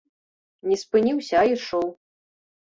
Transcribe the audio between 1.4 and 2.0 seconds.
а ішоў.